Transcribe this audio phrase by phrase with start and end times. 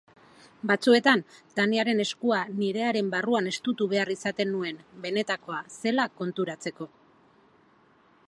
[0.69, 1.21] Batzuetan
[1.59, 6.89] Taniaren eskua nirearen barruan estutu behar izaten nuen, benetakoa zela konturatzeko.